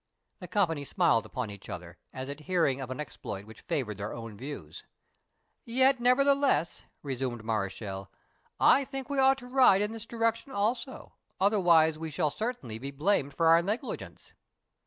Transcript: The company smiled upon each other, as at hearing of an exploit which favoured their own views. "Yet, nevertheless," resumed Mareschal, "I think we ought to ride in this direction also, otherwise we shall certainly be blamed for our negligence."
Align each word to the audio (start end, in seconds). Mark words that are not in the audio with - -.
The 0.39 0.47
company 0.47 0.83
smiled 0.83 1.27
upon 1.27 1.51
each 1.51 1.69
other, 1.69 1.99
as 2.11 2.27
at 2.27 2.39
hearing 2.49 2.81
of 2.81 2.89
an 2.89 2.99
exploit 2.99 3.45
which 3.45 3.61
favoured 3.61 3.99
their 3.99 4.15
own 4.15 4.35
views. 4.35 4.83
"Yet, 5.63 5.99
nevertheless," 5.99 6.81
resumed 7.03 7.43
Mareschal, 7.45 8.09
"I 8.59 8.83
think 8.83 9.11
we 9.11 9.19
ought 9.19 9.37
to 9.37 9.47
ride 9.47 9.83
in 9.83 9.91
this 9.91 10.07
direction 10.07 10.51
also, 10.53 11.13
otherwise 11.39 11.99
we 11.99 12.09
shall 12.09 12.31
certainly 12.31 12.79
be 12.79 12.89
blamed 12.89 13.35
for 13.35 13.45
our 13.49 13.61
negligence." 13.61 14.33